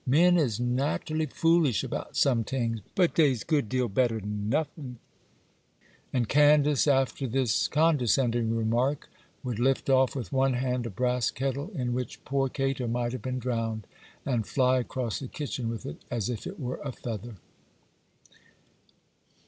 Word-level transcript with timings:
Men 0.07 0.35
is 0.39 0.59
nate'lly 0.59 1.27
foolish 1.31 1.83
about 1.83 2.15
some 2.17 2.43
tings,—but 2.43 3.13
dey's 3.13 3.43
good 3.43 3.69
deal 3.69 3.87
better'n 3.87 4.49
nuffin.' 4.49 4.97
And 6.11 6.27
Candace, 6.27 6.87
after 6.87 7.27
this 7.27 7.67
condescending 7.67 8.55
remark, 8.55 9.11
would 9.43 9.59
lift 9.59 9.91
off 9.91 10.15
with 10.15 10.33
one 10.33 10.53
hand 10.53 10.87
a 10.87 10.89
brass 10.89 11.29
kettle 11.29 11.69
in 11.75 11.93
which 11.93 12.25
poor 12.25 12.49
Cato 12.49 12.87
might 12.87 13.11
have 13.13 13.21
been 13.21 13.37
drowned, 13.37 13.85
and 14.25 14.47
fly 14.47 14.79
across 14.79 15.19
the 15.19 15.27
kitchen 15.27 15.69
with 15.69 15.85
it 15.85 16.01
as 16.09 16.31
if 16.31 16.47
it 16.47 16.59
were 16.59 16.79
a 16.83 16.91
feather. 16.91 17.35